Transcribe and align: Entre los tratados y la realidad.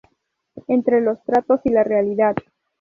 Entre 0.67 0.99
los 0.99 1.21
tratados 1.25 1.61
y 1.63 1.69
la 1.69 1.83
realidad. 1.83 2.35